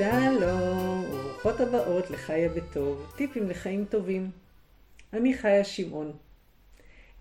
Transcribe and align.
שלום, 0.00 1.04
ברוכות 1.10 1.60
הבאות 1.60 2.10
לחיה 2.10 2.48
בטוב, 2.48 3.12
טיפים 3.16 3.50
לחיים 3.50 3.84
טובים. 3.84 4.30
אני 5.12 5.34
חיה 5.34 5.64
שמעון. 5.64 6.12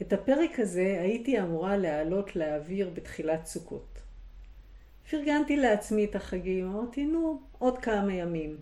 את 0.01 0.13
הפרק 0.13 0.59
הזה 0.59 0.97
הייתי 1.01 1.39
אמורה 1.39 1.77
להעלות 1.77 2.35
לאוויר 2.35 2.89
בתחילת 2.93 3.45
סוכות. 3.45 4.01
פרגנתי 5.09 5.57
לעצמי 5.57 6.05
את 6.05 6.15
החגים, 6.15 6.71
אמרתי, 6.71 7.05
נו, 7.05 7.41
עוד 7.57 7.77
כמה 7.77 8.13
ימים. 8.13 8.57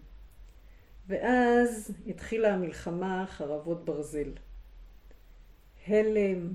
ואז 1.07 1.91
התחילה 2.07 2.53
המלחמה 2.53 3.25
חרבות 3.27 3.85
ברזל. 3.85 4.31
הלם, 5.87 6.49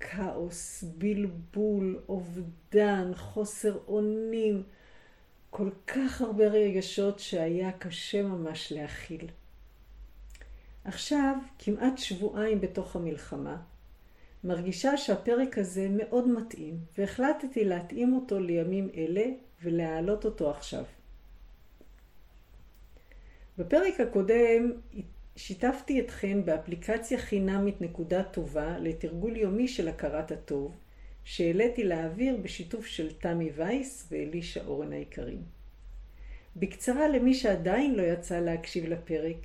כאוס, 0.00 0.84
בלבול, 0.98 2.00
אובדן, 2.08 3.12
חוסר 3.14 3.78
אונים, 3.88 4.62
כל 5.54 5.70
כך 5.86 6.20
הרבה 6.20 6.44
רגשות 6.46 7.18
שהיה 7.18 7.72
קשה 7.72 8.22
ממש 8.22 8.72
להכיל. 8.72 9.26
עכשיו, 10.84 11.36
כמעט 11.58 11.98
שבועיים 11.98 12.60
בתוך 12.60 12.96
המלחמה, 12.96 13.56
מרגישה 14.44 14.96
שהפרק 14.96 15.58
הזה 15.58 15.88
מאוד 15.90 16.28
מתאים, 16.28 16.78
והחלטתי 16.98 17.64
להתאים 17.64 18.14
אותו 18.14 18.40
לימים 18.40 18.90
אלה 18.96 19.24
ולהעלות 19.62 20.24
אותו 20.24 20.50
עכשיו. 20.50 20.84
בפרק 23.58 24.00
הקודם 24.00 24.72
שיתפתי 25.36 26.00
אתכן 26.00 26.44
באפליקציה 26.44 27.18
חינמית 27.18 27.80
נקודה 27.80 28.22
טובה 28.22 28.78
לתרגול 28.78 29.36
יומי 29.36 29.68
של 29.68 29.88
הכרת 29.88 30.30
הטוב, 30.30 30.76
שהעליתי 31.24 31.84
לאוויר 31.84 32.36
בשיתוף 32.36 32.86
של 32.86 33.12
תמי 33.12 33.50
וייס 33.56 34.08
ואלישע 34.10 34.64
אורן 34.64 34.92
היקרים. 34.92 35.42
בקצרה 36.56 37.08
למי 37.08 37.34
שעדיין 37.34 37.94
לא 37.94 38.02
יצא 38.02 38.40
להקשיב 38.40 38.84
לפרק, 38.84 39.36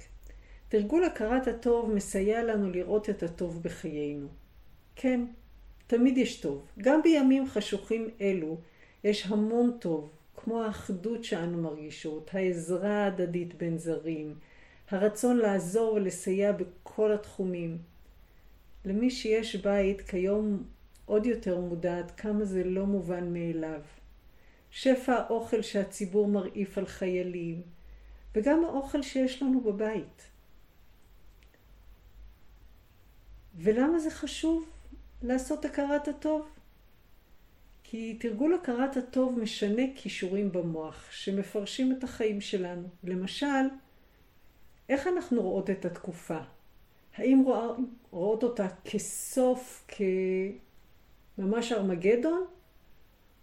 תרגול 0.69 1.03
הכרת 1.03 1.47
הטוב 1.47 1.93
מסייע 1.93 2.43
לנו 2.43 2.71
לראות 2.71 3.09
את 3.09 3.23
הטוב 3.23 3.63
בחיינו. 3.63 4.27
כן, 4.95 5.25
תמיד 5.87 6.17
יש 6.17 6.39
טוב. 6.39 6.67
גם 6.79 7.01
בימים 7.01 7.47
חשוכים 7.47 8.09
אלו 8.21 8.57
יש 9.03 9.25
המון 9.25 9.77
טוב, 9.79 10.09
כמו 10.35 10.63
האחדות 10.63 11.23
שאנו 11.23 11.61
מרגישות, 11.61 12.29
העזרה 12.33 13.03
ההדדית 13.03 13.55
בין 13.55 13.77
זרים, 13.77 14.35
הרצון 14.89 15.37
לעזור 15.37 15.93
ולסייע 15.93 16.51
בכל 16.51 17.11
התחומים. 17.11 17.77
למי 18.85 19.09
שיש 19.09 19.55
בית 19.55 20.01
כיום 20.01 20.63
עוד 21.07 21.25
יותר 21.25 21.59
מודעת 21.59 22.11
כמה 22.19 22.45
זה 22.45 22.63
לא 22.63 22.85
מובן 22.85 23.33
מאליו. 23.33 23.81
שפע 24.71 25.13
האוכל 25.13 25.61
שהציבור 25.61 26.27
מרעיף 26.27 26.77
על 26.77 26.85
חיילים, 26.85 27.61
וגם 28.35 28.65
האוכל 28.65 29.01
שיש 29.01 29.43
לנו 29.43 29.61
בבית. 29.61 30.29
ולמה 33.55 33.99
זה 33.99 34.11
חשוב 34.11 34.69
לעשות 35.21 35.65
הכרת 35.65 36.07
הטוב? 36.07 36.47
כי 37.83 38.17
תרגול 38.19 38.53
הכרת 38.53 38.97
הטוב 38.97 39.39
משנה 39.39 39.83
כישורים 39.95 40.51
במוח 40.51 41.11
שמפרשים 41.11 41.91
את 41.91 42.03
החיים 42.03 42.41
שלנו. 42.41 42.87
למשל, 43.03 43.67
איך 44.89 45.07
אנחנו 45.07 45.41
רואות 45.41 45.69
את 45.69 45.85
התקופה? 45.85 46.39
האם 47.15 47.43
רואות 48.11 48.43
אותה 48.43 48.67
כסוף, 48.85 49.85
כממש 51.37 51.71
ארמגדון, 51.71 52.45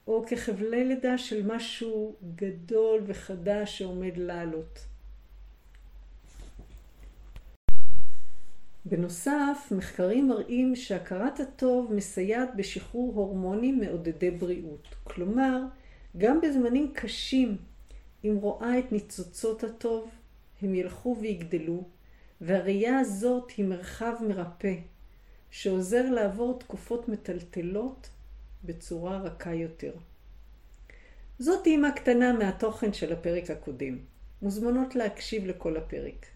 או 0.06 0.24
כחבלי 0.28 0.84
לידה 0.84 1.18
של 1.18 1.46
משהו 1.46 2.14
גדול 2.34 3.02
וחדש 3.06 3.78
שעומד 3.78 4.16
לעלות? 4.16 4.78
בנוסף, 8.84 9.72
מחקרים 9.76 10.28
מראים 10.28 10.76
שהכרת 10.76 11.40
הטוב 11.40 11.92
מסייעת 11.94 12.56
בשחרור 12.56 13.12
הורמונים 13.14 13.80
מעודדי 13.80 14.30
בריאות. 14.30 14.94
כלומר, 15.04 15.62
גם 16.18 16.40
בזמנים 16.40 16.92
קשים, 16.94 17.56
אם 18.24 18.36
רואה 18.40 18.78
את 18.78 18.92
ניצוצות 18.92 19.64
הטוב, 19.64 20.10
הם 20.62 20.74
ילכו 20.74 21.16
ויגדלו, 21.20 21.84
והראייה 22.40 22.98
הזאת 22.98 23.50
היא 23.50 23.66
מרחב 23.66 24.14
מרפא, 24.28 24.74
שעוזר 25.56 26.10
לעבור 26.10 26.58
תקופות 26.58 27.08
מטלטלות 27.08 28.08
בצורה 28.64 29.18
רכה 29.18 29.54
יותר. 29.54 29.92
זאת 31.38 31.64
טעימה 31.64 31.92
קטנה 31.92 32.32
מהתוכן 32.32 32.92
של 32.92 33.12
הפרק 33.12 33.50
הקודם. 33.50 33.98
מוזמנות 34.42 34.94
להקשיב 34.94 35.46
לכל 35.46 35.76
הפרק. 35.76 36.26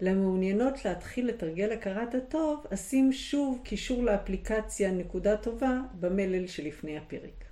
למעוניינות 0.00 0.84
להתחיל 0.84 1.28
לתרגל 1.28 1.72
הכרת 1.72 2.14
הטוב, 2.14 2.66
אשים 2.74 3.12
שוב 3.12 3.60
קישור 3.64 4.02
לאפליקציה 4.02 4.90
נקודה 4.90 5.36
טובה 5.36 5.80
במלל 6.00 6.46
שלפני 6.46 6.98
הפרק. 6.98 7.44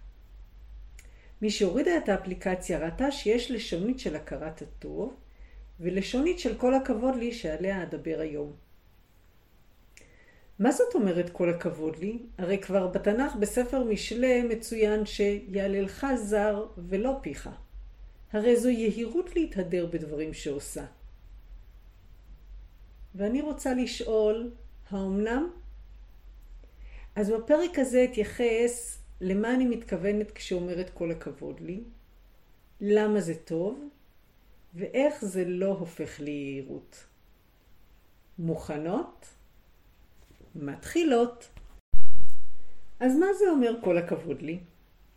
מי 1.43 1.51
שהורידה 1.51 1.97
את 1.97 2.09
האפליקציה 2.09 2.79
ראתה 2.79 3.11
שיש 3.11 3.51
לשונית 3.51 4.01
של 4.01 4.17
הכרת 4.17 4.63
הטוב, 4.63 5.17
ולשונית 5.81 6.39
של 6.39 6.59
כל 6.59 6.75
הכבוד 6.75 7.17
לי 7.17 7.33
שעליה 7.33 7.83
אדבר 7.83 8.21
היום. 8.21 8.68
מה 10.59 10.73
זאת 10.73 10.95
אומרת 10.95 11.31
כל 11.31 11.51
הכבוד 11.51 11.97
לי? 11.97 12.19
הרי 12.39 12.59
כבר 12.59 12.87
בתנ"ך 12.87 13.37
בספר 13.37 13.85
משלי 13.85 14.43
מצוין 14.43 15.07
שיעללך 15.07 16.07
זר 16.17 16.67
ולא 16.77 17.19
פיך. 17.23 17.51
הרי 18.33 18.57
זו 18.57 18.69
יהירות 18.69 19.37
להתהדר 19.37 19.87
בדברים 19.87 20.35
שעושה. 20.35 20.85
ואני 23.15 23.41
רוצה 23.41 23.75
לשאול, 23.75 24.51
האומנם? 24.91 25.51
אז 27.17 27.31
בפרק 27.31 27.79
הזה 27.79 28.05
אתייחס 28.05 28.99
למה 29.21 29.55
אני 29.55 29.65
מתכוונת 29.67 30.31
כשאומרת 30.31 30.91
כל 30.95 31.11
הכבוד 31.11 31.61
לי, 31.61 31.81
למה 32.81 33.21
זה 33.21 33.35
טוב, 33.35 33.89
ואיך 34.75 35.25
זה 35.25 35.45
לא 35.45 35.67
הופך 35.67 36.21
ליהירות. 36.21 37.05
מוכנות? 38.39 39.38
מתחילות. 40.59 41.49
אז 43.01 43.17
מה 43.17 43.27
זה 43.39 43.51
אומר 43.51 43.73
כל 43.85 43.99
הכבוד 43.99 44.43
לי? 44.43 44.59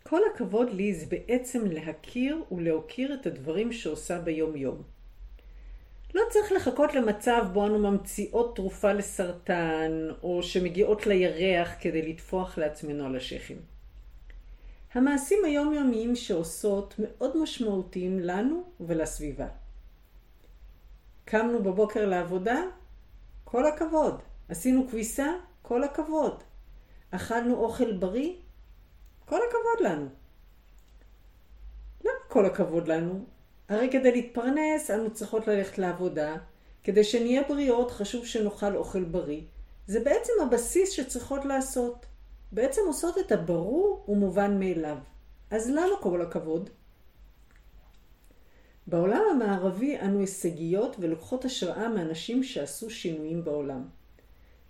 כל 0.02 0.20
הכבוד 0.34 0.70
לי 0.70 0.94
זה 0.94 1.06
בעצם 1.06 1.66
להכיר 1.66 2.42
ולהוקיר 2.52 3.14
את 3.14 3.26
הדברים 3.26 3.72
שעושה 3.72 4.18
ביום 4.18 4.56
יום. 4.56 4.82
לא 6.14 6.22
צריך 6.30 6.52
לחכות 6.52 6.94
למצב 6.94 7.44
בו 7.52 7.66
אנו 7.66 7.78
ממציאות 7.78 8.56
תרופה 8.56 8.92
לסרטן, 8.92 10.08
או 10.22 10.42
שמגיעות 10.42 11.06
לירח 11.06 11.70
כדי 11.80 12.02
לטפוח 12.02 12.58
לעצמנו 12.58 13.06
על 13.06 13.16
השכם. 13.16 13.56
המעשים 14.94 15.38
היומיומיים 15.44 16.16
שעושות 16.16 16.94
מאוד 16.98 17.42
משמעותיים 17.42 18.20
לנו 18.20 18.62
ולסביבה. 18.80 19.46
קמנו 21.24 21.62
בבוקר 21.62 22.06
לעבודה? 22.06 22.62
כל 23.44 23.66
הכבוד. 23.66 24.22
עשינו 24.48 24.88
כביסה? 24.88 25.26
כל 25.62 25.84
הכבוד. 25.84 26.42
אכלנו 27.10 27.54
אוכל 27.56 27.92
בריא? 27.92 28.32
כל 29.24 29.38
הכבוד 29.48 29.90
לנו. 29.90 30.08
למה 32.04 32.14
כל 32.28 32.46
הכבוד 32.46 32.88
לנו? 32.88 33.24
הרי 33.68 33.88
כדי 33.92 34.12
להתפרנס 34.12 34.90
אנו 34.90 35.10
צריכות 35.10 35.46
ללכת 35.46 35.78
לעבודה. 35.78 36.36
כדי 36.84 37.04
שנהיה 37.04 37.42
בריאות 37.48 37.90
חשוב 37.90 38.26
שנאכל 38.26 38.76
אוכל 38.76 39.04
בריא. 39.04 39.42
זה 39.86 40.00
בעצם 40.00 40.32
הבסיס 40.42 40.90
שצריכות 40.90 41.44
לעשות. 41.44 42.06
בעצם 42.52 42.80
עושות 42.86 43.18
את 43.18 43.32
הברור 43.32 44.04
ומובן 44.08 44.58
מאליו. 44.60 44.96
אז 45.50 45.70
למה 45.70 45.96
כל 46.00 46.22
הכבוד? 46.22 46.70
בעולם 48.86 49.22
המערבי 49.30 49.98
אנו 50.00 50.20
הישגיות 50.20 50.96
ולוקחות 50.98 51.44
השראה 51.44 51.88
מאנשים 51.88 52.42
שעשו 52.42 52.90
שינויים 52.90 53.44
בעולם. 53.44 53.88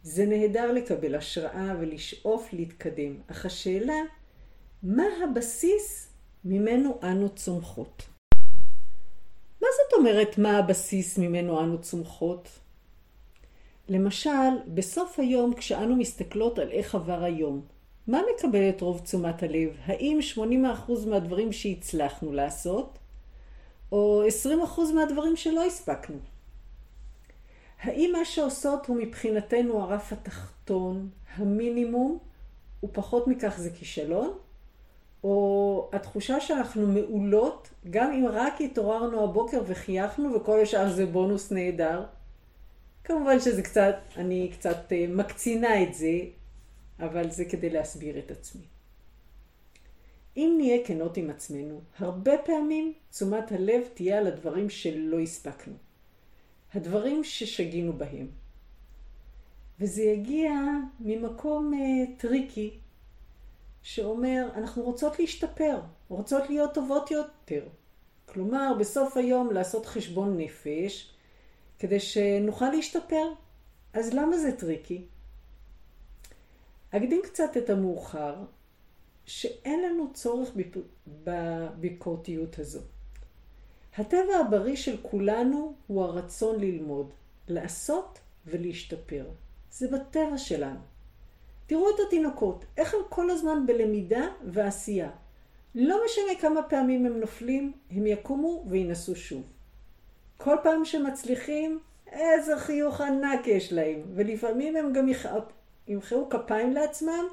זה 0.02 0.26
נהדר 0.26 0.72
לקבל 0.72 1.14
השראה 1.14 1.74
ולשאוף 1.80 2.52
להתקדם, 2.52 3.14
אך 3.26 3.46
השאלה, 3.46 4.00
מה 4.82 5.04
הבסיס 5.24 6.08
ממנו 6.44 7.00
אנו 7.02 7.28
צומחות? 7.28 8.02
מה 9.62 9.68
זאת 9.76 9.98
אומרת 9.98 10.38
מה 10.38 10.58
הבסיס 10.58 11.18
ממנו 11.18 11.60
אנו 11.60 11.80
צומחות? 11.80 12.48
למשל, 13.88 14.30
בסוף 14.74 15.18
היום 15.18 15.54
כשאנו 15.54 15.96
מסתכלות 15.96 16.58
על 16.58 16.70
איך 16.70 16.94
עבר 16.94 17.22
היום, 17.22 17.66
מה 18.06 18.20
מקבל 18.34 18.68
את 18.68 18.80
רוב 18.80 19.00
תשומת 19.00 19.42
הלב? 19.42 19.76
האם 19.84 20.18
80% 20.36 20.38
מהדברים 21.06 21.52
שהצלחנו 21.52 22.32
לעשות, 22.32 22.98
או 23.92 24.22
20% 24.76 24.94
מהדברים 24.94 25.36
שלא 25.36 25.64
הספקנו? 25.64 26.31
האם 27.82 28.10
מה 28.12 28.24
שעושות 28.24 28.86
הוא 28.86 28.96
מבחינתנו 28.96 29.82
הרף 29.82 30.12
התחתון, 30.12 31.10
המינימום, 31.34 32.18
ופחות 32.84 33.28
מכך 33.28 33.54
זה 33.58 33.70
כישלון? 33.70 34.38
או 35.24 35.90
התחושה 35.92 36.40
שאנחנו 36.40 36.86
מעולות, 36.86 37.68
גם 37.90 38.12
אם 38.12 38.26
רק 38.28 38.60
התעוררנו 38.60 39.24
הבוקר 39.24 39.62
וחייכנו 39.66 40.34
וכל 40.34 40.60
השאר 40.60 40.92
זה 40.92 41.06
בונוס 41.06 41.52
נהדר. 41.52 42.04
כמובן 43.04 43.40
שזה 43.40 43.62
קצת, 43.62 43.96
אני 44.16 44.50
קצת 44.52 44.92
אה, 44.92 45.06
מקצינה 45.08 45.82
את 45.82 45.94
זה, 45.94 46.18
אבל 47.00 47.30
זה 47.30 47.44
כדי 47.44 47.70
להסביר 47.70 48.18
את 48.18 48.30
עצמי. 48.30 48.62
אם 50.36 50.54
נהיה 50.56 50.86
כנות 50.86 51.16
עם 51.16 51.30
עצמנו, 51.30 51.80
הרבה 51.98 52.32
פעמים 52.44 52.92
תשומת 53.10 53.52
הלב 53.52 53.82
תהיה 53.94 54.18
על 54.18 54.26
הדברים 54.26 54.70
שלא 54.70 55.20
הספקנו. 55.20 55.74
הדברים 56.74 57.24
ששגינו 57.24 57.92
בהם. 57.92 58.26
וזה 59.80 60.02
יגיע 60.02 60.52
ממקום 61.00 61.72
אה, 61.74 62.20
tricky, 62.20 62.78
שאומר, 63.82 64.48
אנחנו 64.54 64.82
רוצות 64.82 65.18
להשתפר, 65.18 65.80
רוצות 66.08 66.50
להיות 66.50 66.74
טובות 66.74 67.10
יותר. 67.10 67.68
כלומר, 68.26 68.74
בסוף 68.80 69.16
היום 69.16 69.52
לעשות 69.52 69.86
חשבון 69.86 70.38
נפש, 70.38 71.14
כדי 71.78 72.00
שנוכל 72.00 72.70
להשתפר. 72.70 73.32
אז 73.92 74.14
למה 74.14 74.38
זה 74.38 74.56
tricky? 74.56 75.04
אקדים 76.90 77.20
קצת 77.24 77.56
את 77.56 77.70
המאוחר, 77.70 78.36
שאין 79.26 79.82
לנו 79.82 80.10
צורך 80.14 80.48
בביקורתיות 81.06 82.58
הזו. 82.58 82.80
הטבע 83.98 84.36
הבריא 84.40 84.76
של 84.76 84.96
כולנו 85.02 85.74
הוא 85.86 86.02
הרצון 86.02 86.60
ללמוד, 86.60 87.12
לעשות 87.48 88.18
ולהשתפר. 88.46 89.24
זה 89.70 89.88
בטבע 89.88 90.38
שלנו. 90.38 90.80
תראו 91.66 91.90
את 91.90 91.94
התינוקות, 92.06 92.64
איך 92.76 92.94
הם 92.94 93.00
כל 93.08 93.30
הזמן 93.30 93.66
בלמידה 93.66 94.28
ועשייה. 94.44 95.10
לא 95.74 96.00
משנה 96.04 96.40
כמה 96.40 96.62
פעמים 96.62 97.06
הם 97.06 97.20
נופלים, 97.20 97.72
הם 97.90 98.06
יקומו 98.06 98.64
וינסו 98.68 99.16
שוב. 99.16 99.42
כל 100.36 100.56
פעם 100.62 100.84
שמצליחים, 100.84 101.78
איזה 102.12 102.58
חיוך 102.58 103.00
ענק 103.00 103.46
יש 103.46 103.72
להם, 103.72 104.02
ולפעמים 104.14 104.76
הם 104.76 104.92
גם 104.92 105.06
ימחאו 105.88 106.28
כפיים 106.30 106.72
לעצמם, 106.72 107.24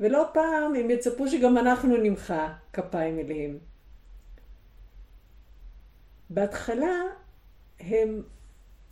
ולא 0.00 0.24
פעם 0.32 0.74
הם 0.74 0.90
יצפו 0.90 1.28
שגם 1.28 1.58
אנחנו 1.58 1.96
נמחא 1.96 2.48
כפיים 2.72 3.18
אליהם. 3.18 3.58
בהתחלה 6.34 7.00
הם, 7.80 8.22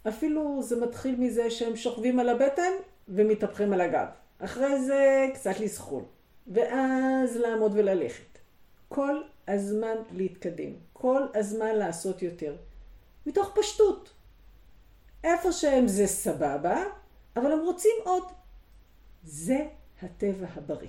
אפילו 0.08 0.62
זה 0.62 0.80
מתחיל 0.80 1.16
מזה 1.18 1.50
שהם 1.50 1.76
שוכבים 1.76 2.20
על 2.20 2.28
הבטן 2.28 2.72
ומתהפכים 3.08 3.72
על 3.72 3.80
הגב. 3.80 4.06
אחרי 4.38 4.84
זה 4.84 5.26
קצת 5.34 5.60
לזחול, 5.60 6.02
ואז 6.46 7.36
לעמוד 7.36 7.72
וללכת. 7.74 8.38
כל 8.88 9.22
הזמן 9.48 9.94
להתקדם, 10.12 10.72
כל 10.92 11.22
הזמן 11.34 11.74
לעשות 11.74 12.22
יותר, 12.22 12.56
מתוך 13.26 13.52
פשטות. 13.58 14.10
איפה 15.24 15.52
שהם 15.52 15.88
זה 15.88 16.06
סבבה, 16.06 16.84
אבל 17.36 17.52
הם 17.52 17.60
רוצים 17.60 17.96
עוד. 18.04 18.24
זה 19.24 19.66
הטבע 20.02 20.46
הבריא. 20.54 20.88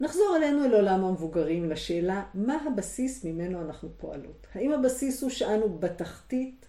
נחזור 0.00 0.36
אלינו 0.36 0.64
אל 0.64 0.74
עולם 0.74 1.04
המבוגרים 1.04 1.70
לשאלה 1.70 2.24
מה 2.34 2.58
הבסיס 2.66 3.24
ממנו 3.24 3.60
אנחנו 3.62 3.88
פועלות. 3.96 4.46
האם 4.54 4.72
הבסיס 4.72 5.22
הוא 5.22 5.30
שאנו 5.30 5.78
בתחתית, 5.78 6.66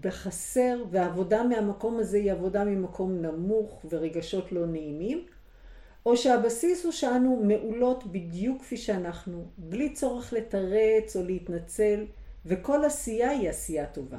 בחסר, 0.00 0.84
והעבודה 0.90 1.44
מהמקום 1.44 1.98
הזה 1.98 2.16
היא 2.16 2.32
עבודה 2.32 2.64
ממקום 2.64 3.22
נמוך 3.22 3.84
ורגשות 3.90 4.52
לא 4.52 4.66
נעימים, 4.66 5.26
או 6.06 6.16
שהבסיס 6.16 6.84
הוא 6.84 6.92
שאנו 6.92 7.42
מעולות 7.44 8.06
בדיוק 8.06 8.62
כפי 8.62 8.76
שאנחנו, 8.76 9.44
בלי 9.58 9.92
צורך 9.92 10.32
לתרץ 10.32 11.16
או 11.16 11.22
להתנצל, 11.22 12.04
וכל 12.46 12.84
עשייה 12.84 13.30
היא 13.30 13.50
עשייה 13.50 13.86
טובה. 13.86 14.18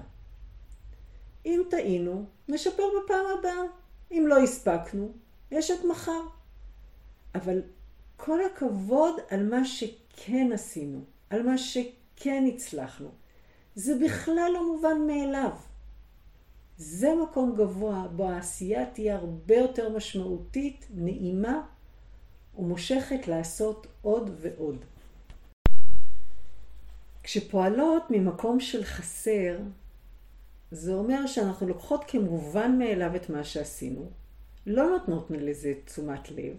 אם 1.45 1.61
טעינו, 1.69 2.25
נשפר 2.49 2.83
בפעם 3.03 3.25
הבאה. 3.39 3.63
אם 4.11 4.25
לא 4.27 4.37
הספקנו, 4.37 5.11
יש 5.51 5.71
את 5.71 5.85
מחר. 5.85 6.21
אבל 7.35 7.61
כל 8.25 8.45
הכבוד 8.45 9.15
על 9.29 9.49
מה 9.49 9.65
שכן 9.65 10.49
עשינו, 10.53 10.99
על 11.29 11.43
מה 11.43 11.57
שכן 11.57 12.43
הצלחנו. 12.47 13.09
זה 13.75 13.93
בכלל 14.05 14.51
לא 14.53 14.73
מובן 14.73 14.97
מאליו. 15.07 15.51
זה 16.77 17.09
מקום 17.23 17.55
גבוה 17.57 18.07
בו 18.15 18.29
העשייה 18.29 18.85
תהיה 18.85 19.15
הרבה 19.15 19.55
יותר 19.55 19.89
משמעותית, 19.89 20.87
נעימה 20.93 21.61
ומושכת 22.57 23.27
לעשות 23.27 23.87
עוד 24.01 24.29
ועוד. 24.41 24.85
כשפועלות 27.23 28.03
ממקום 28.09 28.59
של 28.59 28.83
חסר, 28.83 29.59
זה 30.71 30.93
אומר 30.93 31.27
שאנחנו 31.27 31.67
לוקחות 31.67 32.03
כמובן 32.07 32.77
מאליו 32.79 33.15
את 33.15 33.29
מה 33.29 33.43
שעשינו, 33.43 34.09
לא 34.65 34.89
נותנות 34.89 35.31
לזה 35.31 35.73
תשומת 35.85 36.31
לב, 36.31 36.55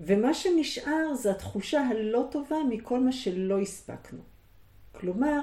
ומה 0.00 0.34
שנשאר 0.34 1.14
זה 1.14 1.30
התחושה 1.30 1.80
הלא 1.80 2.28
טובה 2.30 2.56
מכל 2.68 3.00
מה 3.00 3.12
שלא 3.12 3.60
הספקנו. 3.60 4.22
כלומר, 4.92 5.42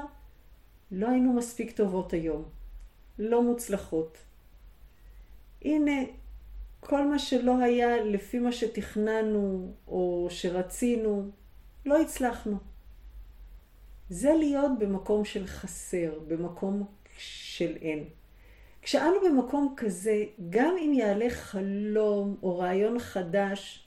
לא 0.91 1.09
היינו 1.09 1.33
מספיק 1.33 1.71
טובות 1.71 2.13
היום, 2.13 2.43
לא 3.19 3.43
מוצלחות. 3.43 4.17
הנה, 5.61 6.01
כל 6.79 7.07
מה 7.07 7.19
שלא 7.19 7.57
היה 7.59 8.03
לפי 8.03 8.39
מה 8.39 8.51
שתכננו 8.51 9.73
או 9.87 10.27
שרצינו, 10.29 11.31
לא 11.85 12.01
הצלחנו. 12.01 12.57
זה 14.09 14.33
להיות 14.33 14.71
במקום 14.79 15.25
של 15.25 15.47
חסר, 15.47 16.19
במקום 16.27 16.83
של 17.17 17.77
אין. 17.81 18.03
כשאנו 18.81 19.15
במקום 19.25 19.73
כזה, 19.77 20.25
גם 20.49 20.75
אם 20.77 20.93
יעלה 20.93 21.29
חלום 21.29 22.37
או 22.43 22.59
רעיון 22.59 22.99
חדש, 22.99 23.82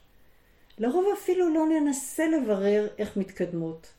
לרוב 0.78 1.04
אפילו 1.18 1.54
לא 1.54 1.66
ננסה 1.66 2.26
לברר 2.28 2.88
איך 2.98 3.16
מתקדמות. 3.16 3.92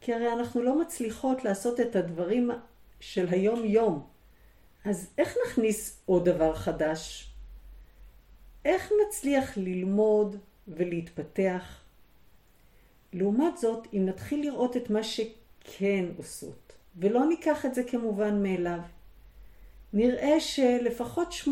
כי 0.00 0.14
הרי 0.14 0.32
אנחנו 0.32 0.62
לא 0.62 0.80
מצליחות 0.80 1.44
לעשות 1.44 1.80
את 1.80 1.96
הדברים 1.96 2.50
של 3.00 3.26
היום-יום. 3.28 4.06
אז 4.84 5.10
איך 5.18 5.36
נכניס 5.46 6.02
עוד 6.06 6.28
דבר 6.28 6.54
חדש? 6.54 7.30
איך 8.64 8.92
נצליח 9.06 9.56
ללמוד 9.56 10.36
ולהתפתח? 10.68 11.80
לעומת 13.12 13.58
זאת, 13.58 13.86
אם 13.92 14.06
נתחיל 14.06 14.40
לראות 14.40 14.76
את 14.76 14.90
מה 14.90 15.02
שכן 15.02 16.04
עושות, 16.16 16.72
ולא 16.96 17.26
ניקח 17.26 17.66
את 17.66 17.74
זה 17.74 17.84
כמובן 17.84 18.42
מאליו, 18.42 18.80
נראה 19.92 20.40
שלפחות 20.40 21.28
80% 21.32 21.48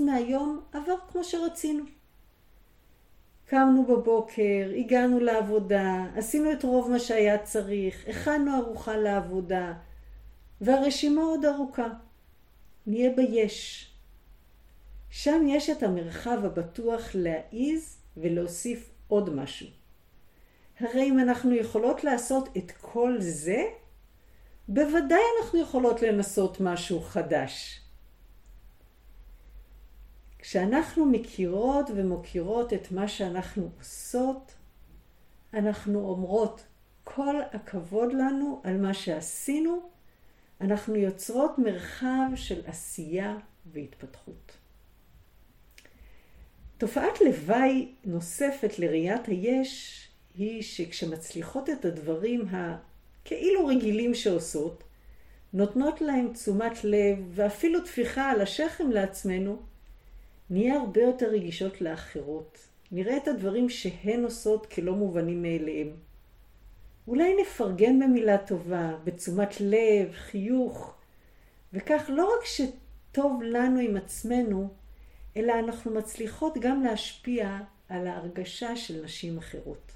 מהיום 0.00 0.60
עבר 0.72 0.96
כמו 1.08 1.24
שרצינו. 1.24 1.84
קמנו 3.48 3.86
בבוקר, 3.86 4.72
הגענו 4.76 5.20
לעבודה, 5.20 6.04
עשינו 6.16 6.52
את 6.52 6.62
רוב 6.62 6.90
מה 6.90 6.98
שהיה 6.98 7.38
צריך, 7.38 8.04
הכנו 8.08 8.56
ארוחה 8.56 8.96
לעבודה, 8.96 9.72
והרשימה 10.60 11.22
עוד 11.22 11.44
ארוכה. 11.44 11.88
נהיה 12.86 13.10
ביש. 13.10 13.90
שם 15.10 15.46
יש 15.48 15.70
את 15.70 15.82
המרחב 15.82 16.44
הבטוח 16.44 17.10
להעיז 17.14 17.98
ולהוסיף 18.16 18.90
עוד 19.08 19.34
משהו. 19.34 19.66
הרי 20.80 21.02
אם 21.02 21.18
אנחנו 21.18 21.54
יכולות 21.54 22.04
לעשות 22.04 22.48
את 22.56 22.70
כל 22.80 23.16
זה, 23.18 23.64
בוודאי 24.68 25.22
אנחנו 25.42 25.60
יכולות 25.60 26.02
לנסות 26.02 26.60
משהו 26.60 27.00
חדש. 27.00 27.80
כשאנחנו 30.48 31.06
מכירות 31.06 31.90
ומוקירות 31.94 32.72
את 32.72 32.92
מה 32.92 33.08
שאנחנו 33.08 33.70
עושות, 33.78 34.54
אנחנו 35.54 36.08
אומרות, 36.08 36.64
כל 37.04 37.36
הכבוד 37.52 38.12
לנו 38.12 38.60
על 38.64 38.76
מה 38.80 38.94
שעשינו, 38.94 39.80
אנחנו 40.60 40.96
יוצרות 40.96 41.58
מרחב 41.58 42.26
של 42.34 42.60
עשייה 42.66 43.36
והתפתחות. 43.72 44.52
תופעת 46.78 47.20
לוואי 47.20 47.88
נוספת 48.04 48.78
לראיית 48.78 49.26
היש 49.26 50.02
היא 50.34 50.62
שכשמצליחות 50.62 51.70
את 51.70 51.84
הדברים 51.84 52.48
הכאילו 52.50 53.66
רגילים 53.66 54.14
שעושות, 54.14 54.84
נותנות 55.52 56.00
להם 56.00 56.32
תשומת 56.32 56.84
לב 56.84 57.18
ואפילו 57.30 57.80
טפיחה 57.80 58.30
על 58.30 58.40
השכם 58.40 58.90
לעצמנו, 58.90 59.62
נהיה 60.50 60.80
הרבה 60.80 61.02
יותר 61.02 61.26
רגישות 61.26 61.80
לאחרות. 61.80 62.58
נראה 62.92 63.16
את 63.16 63.28
הדברים 63.28 63.68
שהן 63.68 64.24
עושות 64.24 64.66
כלא 64.66 64.92
מובנים 64.92 65.42
מאליהם. 65.42 65.90
אולי 67.08 67.36
נפרגן 67.42 68.00
במילה 68.00 68.38
טובה, 68.38 68.96
בתשומת 69.04 69.60
לב, 69.60 70.12
חיוך, 70.12 70.94
וכך 71.72 72.02
לא 72.08 72.34
רק 72.38 72.44
שטוב 72.44 73.42
לנו 73.42 73.80
עם 73.80 73.96
עצמנו, 73.96 74.68
אלא 75.36 75.52
אנחנו 75.58 75.90
מצליחות 75.90 76.58
גם 76.60 76.82
להשפיע 76.82 77.58
על 77.88 78.06
ההרגשה 78.06 78.76
של 78.76 79.04
נשים 79.04 79.38
אחרות. 79.38 79.92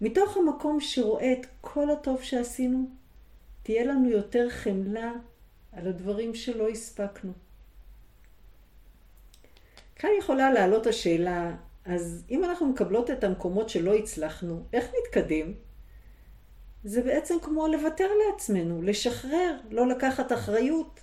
מתוך 0.00 0.36
המקום 0.36 0.80
שרואה 0.80 1.32
את 1.32 1.46
כל 1.60 1.90
הטוב 1.90 2.22
שעשינו, 2.22 2.88
תהיה 3.62 3.84
לנו 3.84 4.10
יותר 4.10 4.50
חמלה 4.50 5.12
על 5.72 5.88
הדברים 5.88 6.34
שלא 6.34 6.68
הספקנו. 6.68 7.32
כאן 9.96 10.10
יכולה 10.18 10.52
לעלות 10.52 10.86
השאלה, 10.86 11.54
אז 11.84 12.24
אם 12.30 12.44
אנחנו 12.44 12.66
מקבלות 12.66 13.10
את 13.10 13.24
המקומות 13.24 13.68
שלא 13.68 13.94
הצלחנו, 13.94 14.64
איך 14.72 14.92
נתקדם? 14.98 15.52
זה 16.84 17.02
בעצם 17.02 17.34
כמו 17.42 17.68
לוותר 17.68 18.08
לעצמנו, 18.26 18.82
לשחרר, 18.82 19.56
לא 19.70 19.88
לקחת 19.88 20.32
אחריות. 20.32 21.00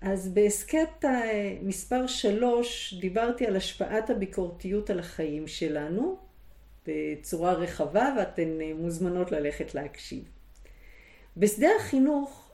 אז 0.00 0.28
בהסכת 0.28 1.04
מספר 1.62 2.06
שלוש 2.06 2.94
דיברתי 3.00 3.46
על 3.46 3.56
השפעת 3.56 4.10
הביקורתיות 4.10 4.90
על 4.90 4.98
החיים 4.98 5.46
שלנו 5.46 6.16
בצורה 6.86 7.52
רחבה 7.52 8.14
ואתן 8.18 8.58
מוזמנות 8.74 9.32
ללכת 9.32 9.74
להקשיב. 9.74 10.24
בשדה 11.36 11.68
החינוך, 11.80 12.50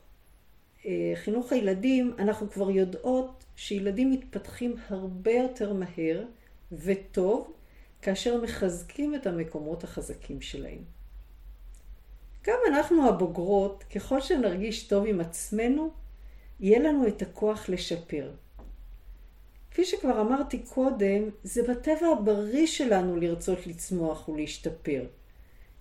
חינוך 1.15 1.53
הילדים, 1.53 2.15
אנחנו 2.19 2.51
כבר 2.51 2.71
יודעות 2.71 3.44
שילדים 3.57 4.11
מתפתחים 4.11 4.77
הרבה 4.89 5.33
יותר 5.33 5.73
מהר 5.73 6.25
וטוב 6.73 7.53
כאשר 8.03 8.41
מחזקים 8.43 9.15
את 9.15 9.27
המקומות 9.27 9.85
החזקים 9.85 10.41
שלהם. 10.41 10.83
גם 12.47 12.59
אנחנו 12.69 13.09
הבוגרות, 13.09 13.85
ככל 13.95 14.21
שנרגיש 14.21 14.87
טוב 14.87 15.07
עם 15.07 15.21
עצמנו, 15.21 15.91
יהיה 16.61 16.79
לנו 16.79 17.07
את 17.07 17.23
הכוח 17.23 17.69
לשפר. 17.69 18.31
כפי 19.71 19.85
שכבר 19.85 20.21
אמרתי 20.21 20.59
קודם, 20.59 21.23
זה 21.43 21.63
בטבע 21.63 22.07
הבריא 22.07 22.67
שלנו 22.67 23.17
לרצות 23.17 23.67
לצמוח 23.67 24.29
ולהשתפר. 24.29 25.05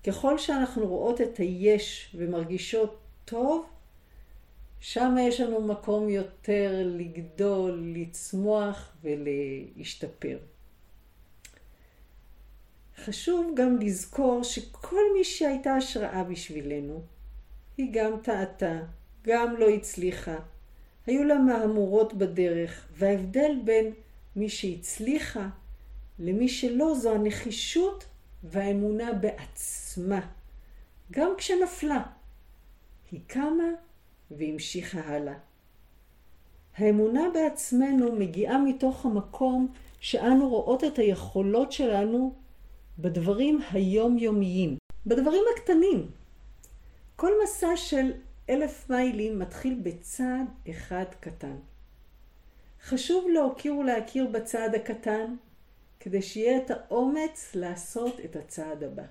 ככל 0.07 0.37
שאנחנו 0.37 0.87
רואות 0.87 1.21
את 1.21 1.37
היש 1.37 2.15
ומרגישות 2.17 2.97
טוב, 3.25 3.65
שם 4.85 5.15
יש 5.19 5.39
לנו 5.39 5.61
מקום 5.61 6.09
יותר 6.09 6.81
לגדול, 6.85 7.93
לצמוח 7.95 8.91
ולהשתפר. 9.03 10.37
חשוב 12.97 13.53
גם 13.55 13.77
לזכור 13.81 14.43
שכל 14.43 15.01
מי 15.17 15.23
שהייתה 15.23 15.75
השראה 15.75 16.23
בשבילנו, 16.23 17.01
היא 17.77 17.89
גם 17.93 18.11
טעתה, 18.23 18.79
גם 19.23 19.55
לא 19.57 19.69
הצליחה. 19.69 20.37
היו 21.07 21.23
לה 21.23 21.35
מהמורות 21.39 22.13
בדרך, 22.13 22.87
וההבדל 22.93 23.51
בין 23.63 23.93
מי 24.35 24.49
שהצליחה 24.49 25.49
למי 26.19 26.49
שלא 26.49 26.95
זו 26.95 27.15
הנחישות 27.15 28.05
והאמונה 28.43 29.13
בעצמה. 29.13 30.27
גם 31.11 31.29
כשנפלה, 31.37 32.03
היא 33.11 33.19
קמה 33.27 33.69
והמשיכה 34.31 34.99
הלאה. 34.99 35.33
האמונה 36.77 37.29
בעצמנו 37.33 38.11
מגיעה 38.15 38.57
מתוך 38.57 39.05
המקום 39.05 39.67
שאנו 39.99 40.49
רואות 40.49 40.83
את 40.83 40.99
היכולות 40.99 41.71
שלנו 41.71 42.33
בדברים 42.99 43.59
היומיומיים, 43.71 44.77
בדברים 45.05 45.43
הקטנים. 45.55 46.11
כל 47.15 47.31
מסע 47.43 47.77
של 47.77 48.11
אלף 48.49 48.89
מיילים 48.89 49.39
מתחיל 49.39 49.79
בצעד 49.83 50.47
אחד 50.69 51.05
קטן. 51.19 51.55
חשוב 52.83 53.27
להוקיר 53.29 53.75
ולהכיר 53.75 54.27
בצעד 54.27 54.75
הקטן, 54.75 55.35
כדי 55.99 56.21
שיהיה 56.21 56.57
את 56.57 56.71
האומץ 56.71 57.51
לעשות 57.55 58.19
את 58.25 58.35
הצעד 58.35 58.83
הבא. 58.83 59.03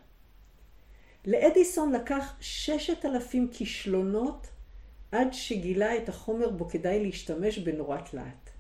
לאדיסון 1.27 1.93
לקח 1.93 2.35
ששת 2.41 3.05
אלפים 3.05 3.49
כישלונות 3.53 4.47
עד 5.13 5.33
שגילה 5.33 5.97
את 5.97 6.09
החומר 6.09 6.51
בו 6.51 6.69
כדאי 6.69 7.05
להשתמש 7.05 7.59
בנורת 7.59 8.15
להט. 8.15 8.51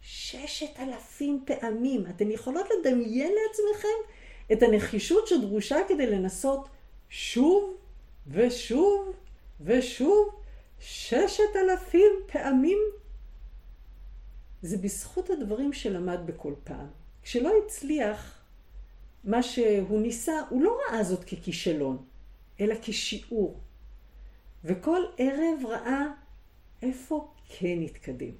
ששת 0.00 0.78
אלפים 0.78 1.44
פעמים. 1.44 2.06
אתן 2.06 2.30
יכולות 2.30 2.66
לדמיין 2.70 3.32
לעצמכם 3.32 4.12
את 4.52 4.62
הנחישות 4.62 5.26
שדרושה 5.26 5.76
כדי 5.88 6.06
לנסות 6.06 6.68
שוב 7.08 7.76
ושוב 8.26 9.12
ושוב 9.60 10.28
ששת 10.80 11.56
אלפים 11.56 12.12
פעמים. 12.32 12.78
זה 14.62 14.76
בזכות 14.76 15.30
הדברים 15.30 15.72
שלמד 15.72 16.18
בכל 16.26 16.54
פעם. 16.64 16.86
כשלא 17.22 17.52
הצליח 17.64 18.42
מה 19.24 19.42
שהוא 19.42 20.00
ניסה, 20.00 20.40
הוא 20.48 20.62
לא 20.62 20.78
ראה 20.88 21.04
זאת 21.04 21.24
ככישלון, 21.24 22.04
אלא 22.60 22.74
כשיעור. 22.82 23.60
וכל 24.64 25.02
ערב 25.18 25.66
ראה 25.66 26.06
איפה 26.82 27.32
כן 27.48 27.78
התקדם. 27.84 28.32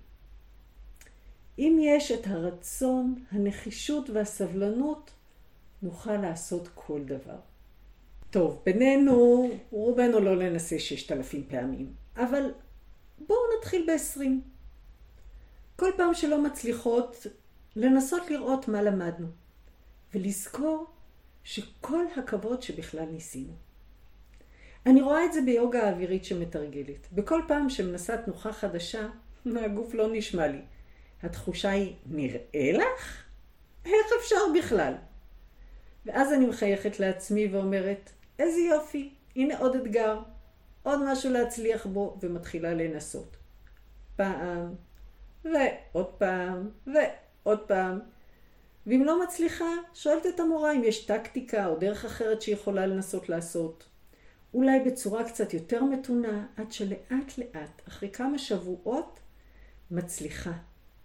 אם 1.59 1.79
יש 1.81 2.13
את 2.13 2.27
הרצון, 2.27 3.25
הנחישות 3.31 4.11
והסבלנות, 4.11 5.11
נוכל 5.83 6.17
לעשות 6.17 6.69
כל 6.75 7.05
דבר. 7.05 7.39
טוב, 8.31 8.63
בינינו, 8.65 9.49
רובנו 9.71 10.21
לא 10.21 10.37
ננסה 10.37 10.79
ששת 10.79 11.13
אלפים 11.13 11.47
פעמים, 11.49 11.93
אבל 12.17 12.53
בואו 13.27 13.39
נתחיל 13.59 13.85
בעשרים. 13.87 14.43
כל 15.77 15.91
פעם 15.97 16.15
שלא 16.15 16.43
מצליחות, 16.43 17.27
לנסות 17.77 18.31
לראות 18.31 18.69
מה 18.69 18.83
למדנו, 18.83 19.27
ולזכור 20.15 20.87
שכל 21.45 22.05
הכבוד 22.17 22.63
שבכלל 22.63 23.05
ניסינו. 23.05 23.68
אני 24.87 25.03
רואה 25.03 25.25
את 25.25 25.33
זה 25.33 25.41
ביוגה 25.43 25.87
האווירית 25.87 26.25
שמתרגלת. 26.25 27.09
בכל 27.13 27.43
פעם 27.49 27.71
שמנסה 27.71 28.17
תנוחה 28.17 28.53
חדשה, 28.53 29.09
הגוף 29.47 29.95
לא 29.95 30.09
נשמע 30.13 30.47
לי. 30.47 30.61
התחושה 31.23 31.71
היא, 31.71 31.95
נראה 32.07 32.73
לך? 32.73 33.25
איך 33.85 34.07
אפשר 34.21 34.41
בכלל? 34.59 34.95
ואז 36.07 36.33
אני 36.33 36.47
מחייכת 36.47 37.01
לעצמי 37.01 37.49
ואומרת, 37.49 38.11
איזה 38.39 38.61
יופי, 38.61 39.15
הנה 39.37 39.59
עוד 39.59 39.77
אתגר, 39.77 40.21
עוד 40.83 41.13
משהו 41.13 41.33
להצליח 41.33 41.87
בו, 41.87 42.19
ומתחילה 42.21 42.75
לנסות. 42.75 43.37
פעם, 44.17 44.75
ועוד 45.45 46.07
פעם, 46.19 46.71
ועוד 46.87 47.61
פעם. 47.61 47.99
ואם 48.87 49.03
לא 49.05 49.23
מצליחה, 49.23 49.71
שואלת 49.95 50.27
את 50.27 50.41
המורה 50.41 50.73
אם 50.73 50.85
יש 50.85 51.07
טקטיקה 51.07 51.67
או 51.67 51.77
דרך 51.77 52.05
אחרת 52.05 52.43
שהיא 52.43 52.55
יכולה 52.55 52.87
לנסות 52.87 53.29
לעשות. 53.29 53.85
אולי 54.55 54.81
בצורה 54.81 55.25
קצת 55.25 55.55
יותר 55.55 55.85
מתונה, 55.85 56.47
עד 56.57 56.73
שלאט 56.73 57.39
לאט, 57.39 57.83
אחרי 57.89 58.11
כמה 58.11 58.39
שבועות, 58.39 59.21
מצליחה. 59.91 60.53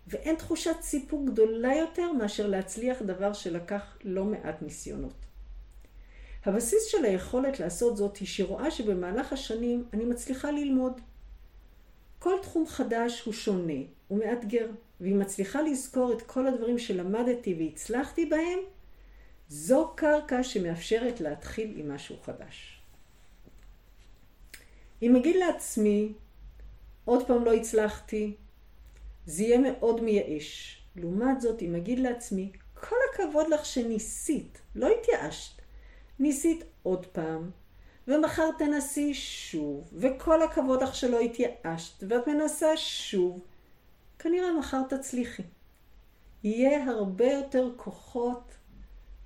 ואין 0.07 0.35
תחושת 0.35 0.75
סיפוק 0.81 1.25
גדולה 1.25 1.75
יותר 1.75 2.11
מאשר 2.11 2.47
להצליח 2.47 3.01
דבר 3.01 3.33
שלקח 3.33 3.97
לא 4.03 4.25
מעט 4.25 4.61
ניסיונות. 4.61 5.25
הבסיס 6.45 6.85
של 6.85 7.05
היכולת 7.05 7.59
לעשות 7.59 7.97
זאת 7.97 8.17
היא 8.17 8.27
שרואה 8.27 8.71
שבמהלך 8.71 9.33
השנים 9.33 9.85
אני 9.93 10.05
מצליחה 10.05 10.51
ללמוד. 10.51 11.01
כל 12.19 12.35
תחום 12.41 12.67
חדש 12.67 13.21
הוא 13.21 13.33
שונה, 13.33 13.81
הוא 14.07 14.19
מאתגר, 14.19 14.67
והיא 15.01 15.15
מצליחה 15.15 15.61
לזכור 15.61 16.13
את 16.13 16.21
כל 16.21 16.47
הדברים 16.47 16.79
שלמדתי 16.79 17.55
והצלחתי 17.59 18.25
בהם, 18.25 18.59
זו 19.49 19.91
קרקע 19.95 20.43
שמאפשרת 20.43 21.21
להתחיל 21.21 21.73
עם 21.75 21.91
משהו 21.91 22.15
חדש. 22.23 22.72
אם 25.03 25.15
אגיד 25.15 25.35
לעצמי, 25.35 26.13
עוד 27.05 27.27
פעם 27.27 27.45
לא 27.45 27.53
הצלחתי, 27.53 28.35
זה 29.25 29.43
יהיה 29.43 29.57
מאוד 29.57 30.03
מייאש. 30.03 30.79
לעומת 30.95 31.41
זאת, 31.41 31.61
אם 31.61 31.75
אגיד 31.75 31.99
לעצמי, 31.99 32.51
כל 32.73 32.95
הכבוד 33.13 33.47
לך 33.49 33.65
שניסית, 33.65 34.61
לא 34.75 34.87
התייאשת. 34.87 35.61
ניסית 36.19 36.63
עוד 36.83 37.05
פעם, 37.05 37.51
ומחר 38.07 38.49
תנסי 38.57 39.13
שוב, 39.13 39.93
וכל 39.93 40.41
הכבוד 40.41 40.83
לך 40.83 40.95
שלא 40.95 41.19
התייאשת, 41.19 42.03
ואת 42.07 42.27
מנסה 42.27 42.77
שוב, 42.77 43.45
כנראה 44.19 44.53
מחר 44.59 44.81
תצליחי. 44.89 45.43
יהיה 46.43 46.89
הרבה 46.89 47.31
יותר 47.31 47.69
כוחות 47.75 48.53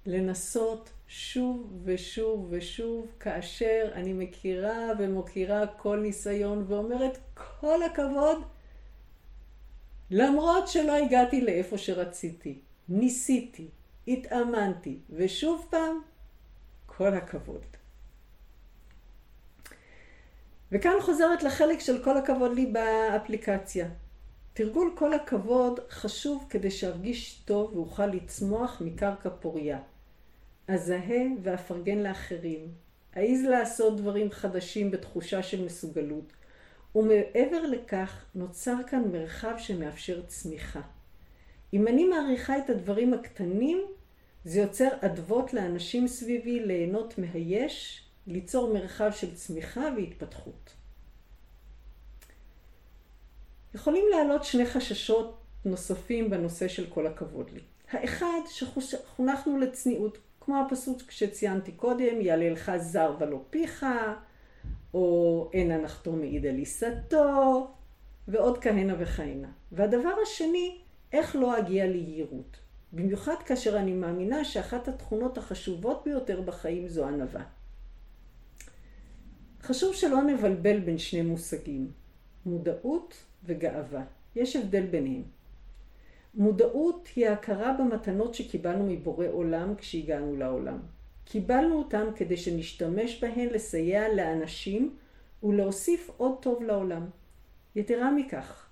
לנסות 0.05 0.89
שוב 1.07 1.81
ושוב 1.83 2.47
ושוב, 2.49 3.07
כאשר 3.19 3.91
אני 3.93 4.13
מכירה 4.13 4.91
ומוקירה 4.99 5.67
כל 5.67 5.99
ניסיון 5.99 6.65
ואומרת, 6.67 7.17
כל 7.33 7.83
הכבוד, 7.83 8.41
למרות 10.11 10.67
שלא 10.67 10.95
הגעתי 11.05 11.41
לאיפה 11.41 11.77
שרציתי, 11.77 12.59
ניסיתי, 12.89 13.67
התאמנתי, 14.07 14.99
ושוב 15.09 15.67
פעם, 15.69 16.01
כל 16.85 17.13
הכבוד. 17.13 17.61
וכאן 20.71 20.93
חוזרת 21.01 21.43
לחלק 21.43 21.79
של 21.79 22.03
כל 22.03 22.17
הכבוד 22.17 22.53
לי 22.53 22.65
באפליקציה. 22.65 23.87
תרגול 24.53 24.95
כל 24.97 25.13
הכבוד 25.13 25.79
חשוב 25.89 26.45
כדי 26.49 26.71
שארגיש 26.71 27.41
טוב 27.45 27.75
ואוכל 27.75 28.05
לצמוח 28.05 28.81
מקרקע 28.81 29.29
פוריה. 29.29 29.79
אזהה 30.67 31.23
ואפרגן 31.43 31.97
לאחרים. 31.97 32.71
אעז 33.17 33.41
לעשות 33.41 33.97
דברים 33.97 34.31
חדשים 34.31 34.91
בתחושה 34.91 35.43
של 35.43 35.65
מסוגלות. 35.65 36.33
ומעבר 36.95 37.61
לכך, 37.71 38.25
נוצר 38.35 38.75
כאן 38.87 39.11
מרחב 39.11 39.53
שמאפשר 39.57 40.21
צמיחה. 40.27 40.81
אם 41.73 41.87
אני 41.87 42.05
מעריכה 42.05 42.57
את 42.57 42.69
הדברים 42.69 43.13
הקטנים, 43.13 43.81
זה 44.45 44.59
יוצר 44.59 44.87
אדוות 45.01 45.53
לאנשים 45.53 46.07
סביבי 46.07 46.59
ליהנות 46.59 47.17
מהיש, 47.17 48.03
ליצור 48.27 48.73
מרחב 48.73 49.11
של 49.11 49.35
צמיחה 49.35 49.89
והתפתחות. 49.97 50.73
יכולים 53.75 54.05
לעלות 54.11 54.43
שני 54.43 54.65
חששות 54.65 55.37
נוספים 55.65 56.29
בנושא 56.29 56.67
של 56.67 56.89
כל 56.89 57.07
הכבוד 57.07 57.49
לי. 57.49 57.61
האחד, 57.91 58.39
שחונכנו 58.79 59.57
לצניעות, 59.57 60.17
כמו 60.47 60.61
הפסוק 60.65 61.11
שציינתי 61.11 61.71
קודם, 61.71 62.21
יעלה 62.21 62.49
לך 62.49 62.71
זר 62.77 63.15
ולא 63.19 63.41
פיך, 63.49 63.85
או 64.93 65.49
אין 65.53 65.71
הנחתו 65.71 66.11
מעיד 66.11 66.45
על 66.45 66.55
עיסתו, 66.55 67.67
ועוד 68.27 68.57
כהנה 68.57 68.93
וכהנה. 68.99 69.47
והדבר 69.71 70.13
השני, 70.23 70.77
איך 71.13 71.35
לא 71.35 71.59
אגיע 71.59 71.87
ליהירות. 71.87 72.59
במיוחד 72.93 73.35
כאשר 73.45 73.77
אני 73.77 73.93
מאמינה 73.93 74.45
שאחת 74.45 74.87
התכונות 74.87 75.37
החשובות 75.37 76.01
ביותר 76.05 76.41
בחיים 76.41 76.87
זו 76.87 77.07
ענווה. 77.07 77.43
חשוב 79.61 79.95
שלא 79.95 80.23
נבלבל 80.23 80.79
בין 80.79 80.97
שני 80.97 81.21
מושגים, 81.21 81.91
מודעות 82.45 83.13
וגאווה. 83.43 84.03
יש 84.35 84.55
הבדל 84.55 84.85
ביניהם. 84.85 85.36
מודעות 86.35 87.09
היא 87.15 87.27
ההכרה 87.27 87.73
במתנות 87.73 88.33
שקיבלנו 88.33 88.85
מבורא 88.85 89.27
עולם 89.31 89.75
כשהגענו 89.75 90.35
לעולם. 90.35 90.77
קיבלנו 91.25 91.77
אותם 91.77 92.05
כדי 92.15 92.37
שנשתמש 92.37 93.23
בהן 93.23 93.49
לסייע 93.49 94.13
לאנשים 94.13 94.95
ולהוסיף 95.43 96.11
עוד 96.17 96.37
טוב 96.41 96.63
לעולם. 96.63 97.05
יתרה 97.75 98.11
מכך, 98.11 98.67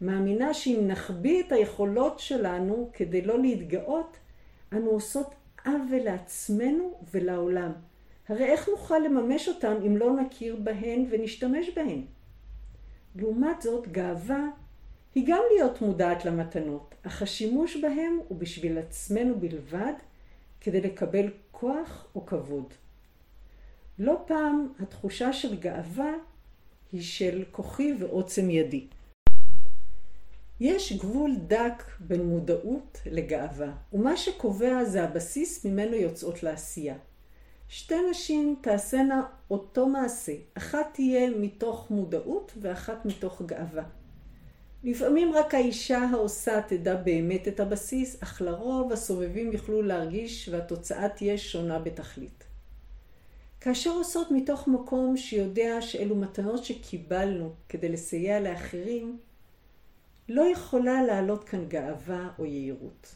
מאמינה 0.00 0.54
שאם 0.54 0.80
נחביא 0.86 1.42
את 1.42 1.52
היכולות 1.52 2.18
שלנו 2.18 2.90
כדי 2.92 3.22
לא 3.22 3.40
להתגאות, 3.40 4.16
אנו 4.72 4.90
עושות 4.90 5.34
עוול 5.66 6.00
לעצמנו 6.04 7.00
ולעולם. 7.14 7.72
הרי 8.28 8.44
איך 8.44 8.68
נוכל 8.68 8.98
לממש 8.98 9.48
אותם 9.48 9.74
אם 9.86 9.96
לא 9.96 10.12
נכיר 10.12 10.56
בהן 10.56 11.06
ונשתמש 11.10 11.70
בהן? 11.76 12.02
לעומת 13.16 13.62
זאת, 13.62 13.88
גאווה 13.88 14.46
היא 15.16 15.24
גם 15.26 15.42
להיות 15.54 15.82
מודעת 15.82 16.24
למתנות, 16.24 16.94
אך 17.02 17.22
השימוש 17.22 17.76
בהם 17.76 18.18
הוא 18.28 18.38
בשביל 18.38 18.78
עצמנו 18.78 19.40
בלבד, 19.40 19.92
כדי 20.60 20.80
לקבל 20.80 21.30
כוח 21.50 22.06
או 22.14 22.26
כבוד. 22.26 22.74
לא 23.98 24.24
פעם 24.26 24.72
התחושה 24.80 25.32
של 25.32 25.56
גאווה 25.56 26.12
היא 26.92 27.02
של 27.02 27.44
כוחי 27.50 27.94
ועוצם 27.98 28.50
ידי. 28.50 28.86
יש 30.60 30.92
גבול 30.92 31.36
דק 31.46 31.82
בין 32.00 32.26
מודעות 32.26 32.98
לגאווה, 33.06 33.72
ומה 33.92 34.16
שקובע 34.16 34.84
זה 34.84 35.04
הבסיס 35.04 35.66
ממנו 35.66 35.94
יוצאות 35.94 36.42
לעשייה. 36.42 36.96
שתי 37.68 38.10
נשים 38.10 38.56
תעשינה 38.60 39.22
אותו 39.50 39.88
מעשה, 39.88 40.32
אחת 40.54 40.86
תהיה 40.92 41.30
מתוך 41.30 41.90
מודעות 41.90 42.52
ואחת 42.60 43.06
מתוך 43.06 43.42
גאווה. 43.46 43.84
לפעמים 44.84 45.32
רק 45.34 45.54
האישה 45.54 45.98
העושה 45.98 46.62
תדע 46.62 46.96
באמת 46.96 47.48
את 47.48 47.60
הבסיס, 47.60 48.22
אך 48.22 48.42
לרוב 48.42 48.92
הסובבים 48.92 49.52
יוכלו 49.52 49.82
להרגיש 49.82 50.48
והתוצאה 50.48 51.08
תהיה 51.08 51.38
שונה 51.38 51.78
בתכלית. 51.78 52.44
כאשר 53.60 53.90
עושות 53.90 54.30
מתוך 54.30 54.68
מקום 54.68 55.16
שיודע 55.16 55.82
שאלו 55.82 56.16
מתנות 56.16 56.64
שקיבלנו 56.64 57.52
כדי 57.68 57.88
לסייע 57.88 58.40
לאחרים, 58.40 59.18
לא 60.28 60.42
יכולה 60.42 61.02
לעלות 61.02 61.44
כאן 61.44 61.68
גאווה 61.68 62.28
או 62.38 62.44
יהירות. 62.44 63.14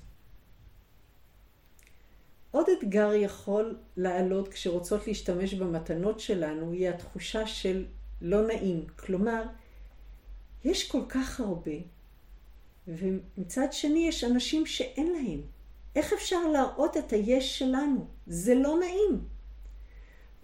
עוד 2.51 2.67
אתגר 2.79 3.13
יכול 3.15 3.77
לעלות 3.97 4.49
כשרוצות 4.49 5.07
להשתמש 5.07 5.55
במתנות 5.55 6.21
שלנו, 6.21 6.73
היא 6.73 6.89
התחושה 6.89 7.47
של 7.47 7.87
לא 8.21 8.47
נעים. 8.47 8.87
כלומר, 8.97 9.43
יש 10.65 10.91
כל 10.91 11.03
כך 11.09 11.41
הרבה, 11.41 11.77
ומצד 12.89 13.73
שני 13.73 14.09
יש 14.09 14.25
אנשים 14.25 14.67
שאין 14.67 15.13
להם. 15.13 15.41
איך 15.97 16.13
אפשר 16.13 16.49
להראות 16.53 16.97
את 16.97 17.13
היש 17.13 17.59
שלנו? 17.59 18.07
זה 18.27 18.55
לא 18.55 18.79
נעים. 18.79 19.25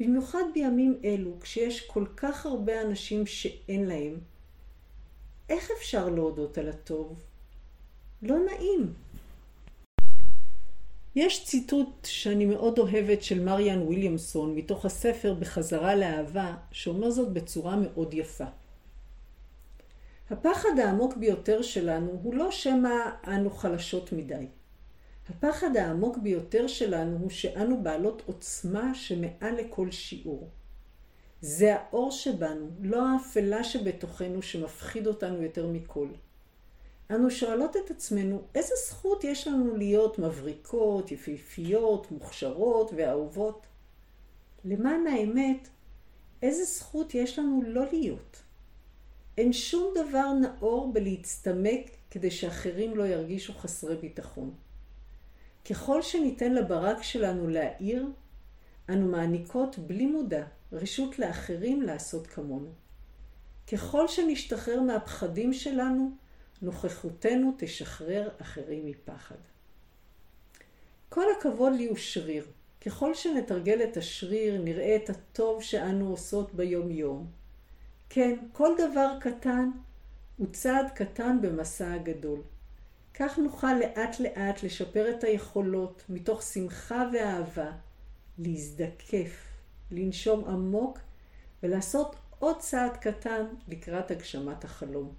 במיוחד 0.00 0.42
בימים 0.55 1.00
אלו, 1.05 1.40
כשיש 1.40 1.87
כל 1.87 2.07
כך 2.16 2.46
הרבה 2.46 2.83
אנשים 2.83 3.26
שאין 3.26 3.85
להם, 3.85 4.20
איך 5.48 5.70
אפשר 5.79 6.09
להודות 6.09 6.59
על 6.59 6.68
הטוב? 6.68 7.22
לא 8.22 8.37
נעים. 8.38 8.92
יש 11.16 11.44
ציטוט 11.44 12.05
שאני 12.05 12.46
מאוד 12.46 12.79
אוהבת 12.79 13.22
של 13.22 13.44
מריאן 13.44 13.83
וויליאמסון 13.83 14.55
מתוך 14.55 14.85
הספר 14.85 15.35
בחזרה 15.35 15.94
לאהבה, 15.94 16.57
שאומר 16.72 17.11
זאת 17.11 17.33
בצורה 17.33 17.76
מאוד 17.76 18.14
יפה. 18.14 18.44
הפחד 20.31 20.79
העמוק 20.79 21.17
ביותר 21.17 21.62
שלנו 21.62 22.21
הוא 22.23 22.35
לא 22.35 22.51
שמא 22.51 23.11
אנו 23.27 23.51
חלשות 23.51 24.12
מדי. 24.12 24.47
הפחד 25.29 25.77
העמוק 25.77 26.19
ביותר 26.19 26.67
שלנו 26.67 27.17
הוא 27.17 27.31
שאנו 27.31 27.83
בעלות 27.83 28.23
עוצמה 28.27 28.95
שמעל 28.95 29.55
לכל 29.55 29.91
שיעור. 29.91 30.49
זה 31.41 31.77
האור 31.77 32.11
שבנו, 32.11 32.71
לא 32.81 33.09
האפלה 33.09 33.65
שבתוכנו 33.65 34.43
שמפחיד 34.43 35.07
אותנו 35.07 35.43
יותר 35.43 35.67
מכל. 35.67 36.09
אנו 37.11 37.31
שואלות 37.31 37.77
את 37.77 37.91
עצמנו, 37.91 38.43
איזה 38.55 38.75
זכות 38.89 39.25
יש 39.25 39.49
לנו 39.49 39.77
להיות 39.77 40.19
מבריקות, 40.19 41.12
יפיפיות, 41.12 42.11
מוכשרות 42.11 42.91
ואהובות? 42.97 43.67
למען 44.65 45.07
האמת, 45.07 45.69
איזה 46.43 46.65
זכות 46.65 47.15
יש 47.15 47.39
לנו 47.39 47.62
לא 47.67 47.85
להיות? 47.93 48.45
אין 49.38 49.53
שום 49.53 49.94
דבר 49.94 50.33
נאור 50.33 50.92
בלהצטמק 50.92 51.90
כדי 52.11 52.31
שאחרים 52.31 52.96
לא 52.96 53.07
ירגישו 53.07 53.53
חסרי 53.53 53.96
ביטחון. 53.96 54.55
ככל 55.70 56.03
שניתן 56.03 56.55
לברק 56.55 57.03
שלנו 57.03 57.49
להאיר, 57.49 58.07
אנו 58.88 59.09
מעניקות 59.09 59.79
בלי 59.79 60.07
מודע 60.07 60.44
רשות 60.72 61.18
לאחרים 61.18 61.83
לעשות 61.83 62.27
כמונו. 62.27 62.70
ככל 63.72 64.09
שנשתחרר 64.09 64.81
מהפחדים 64.81 65.53
שלנו, 65.53 66.11
נוכחותנו 66.62 67.55
תשחרר 67.59 68.29
אחרים 68.40 68.87
מפחד. 68.87 69.37
כל 71.09 71.25
הכבוד 71.38 71.72
לי 71.72 71.87
הוא 71.87 71.96
שריר. 71.96 72.46
ככל 72.87 73.14
שנתרגל 73.14 73.83
את 73.83 73.96
השריר, 73.96 74.62
נראה 74.62 74.96
את 74.96 75.11
הטוב 75.11 75.62
שאנו 75.62 76.11
עושות 76.11 76.55
ביום-יום. 76.55 77.27
כן, 78.09 78.37
כל 78.53 78.75
דבר 78.79 79.19
קטן 79.21 79.71
הוא 80.37 80.47
צעד 80.53 80.90
קטן 80.95 81.38
במסע 81.42 81.92
הגדול. 81.92 82.40
כך 83.14 83.38
נוכל 83.38 83.75
לאט 83.75 84.21
לאט 84.21 84.62
לשפר 84.62 85.11
את 85.11 85.25
היכולות 85.25 86.03
מתוך 86.09 86.42
שמחה 86.42 87.05
ואהבה, 87.12 87.73
להזדקף, 88.38 89.47
לנשום 89.90 90.45
עמוק 90.45 90.99
ולעשות 91.62 92.16
עוד 92.38 92.59
צעד 92.59 92.97
קטן 92.97 93.45
לקראת 93.69 94.11
הגשמת 94.11 94.64
החלום. 94.64 95.14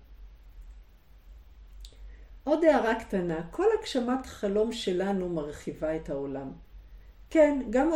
עוד 2.43 2.63
הערה 2.63 2.99
קטנה, 2.99 3.47
כל 3.51 3.65
הגשמת 3.79 4.25
חלום 4.25 4.71
שלנו 4.71 5.29
מרחיבה 5.29 5.95
את 5.95 6.09
העולם. 6.09 6.51
כן, 7.29 7.61
גם 7.69 7.89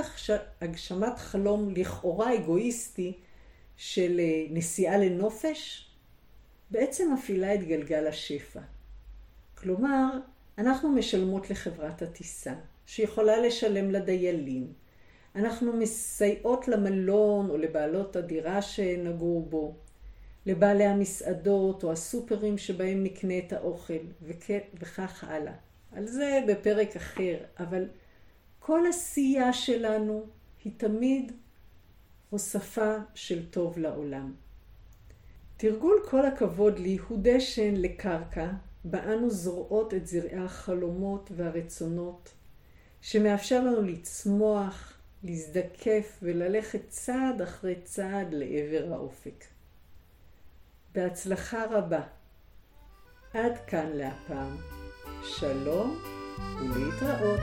הגשמת 0.61 1.19
חלום 1.19 1.69
לכאורה 1.69 2.35
אגואיסטי 2.35 3.19
של 3.81 4.19
אה, 4.19 4.45
נסיעה 4.49 4.97
לנופש, 4.97 5.89
בעצם 6.71 7.13
מפעילה 7.13 7.55
את 7.55 7.63
גלגל 7.63 8.07
השפע. 8.07 8.59
כלומר, 9.55 10.09
אנחנו 10.57 10.91
משלמות 10.91 11.49
לחברת 11.49 12.01
הטיסה, 12.01 12.53
שיכולה 12.85 13.39
לשלם 13.39 13.91
לדיילים. 13.91 14.73
אנחנו 15.35 15.73
מסייעות 15.73 16.67
למלון 16.67 17.49
או 17.49 17.57
לבעלות 17.57 18.15
הדירה 18.15 18.61
שנגעו 18.61 19.45
בו. 19.49 19.75
לבעלי 20.45 20.85
המסעדות 20.85 21.83
או 21.83 21.91
הסופרים 21.91 22.57
שבהם 22.57 23.03
נקנה 23.03 23.37
את 23.37 23.53
האוכל, 23.53 24.03
וכך 24.79 25.23
הלאה. 25.27 25.53
על 25.91 26.07
זה 26.07 26.43
בפרק 26.47 26.95
אחר, 26.95 27.37
אבל 27.59 27.85
כל 28.59 28.81
עשייה 28.89 29.53
שלנו 29.53 30.25
היא 30.63 30.73
תמיד 30.77 31.31
הוספה 32.31 32.95
של 33.13 33.49
טוב 33.49 33.79
לעולם. 33.79 34.33
תרגול 35.57 35.97
כל 36.09 36.25
הכבוד 36.25 36.79
לי 36.79 36.97
הוא 37.07 37.19
דשן 37.21 37.75
לקרקע, 37.75 38.49
בה 38.85 39.13
אנו 39.13 39.29
זורעות 39.29 39.93
את 39.93 40.07
זרעי 40.07 40.37
החלומות 40.37 41.29
והרצונות, 41.35 42.33
שמאפשר 43.01 43.63
לנו 43.63 43.81
לצמוח, 43.81 44.93
להזדקף 45.23 46.19
וללכת 46.21 46.81
צעד 46.89 47.41
אחרי 47.41 47.75
צעד 47.83 48.27
לעבר 48.33 48.93
האופק. 48.93 49.45
בהצלחה 50.93 51.65
רבה. 51.71 52.01
עד 53.33 53.57
כאן 53.67 53.89
להפעם. 53.93 54.57
שלום 55.23 55.99
ולהתראות. 56.59 57.39